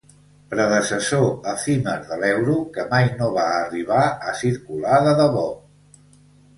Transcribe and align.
Predecessor 0.53 1.25
efímer 1.51 1.99
de 2.09 2.19
l'euro 2.23 2.57
que 2.79 2.87
mai 2.97 3.13
no 3.23 3.31
va 3.39 3.47
arribar 3.61 4.03
a 4.33 4.37
circular 4.45 4.99
de 5.11 5.17
debò. 5.25 5.49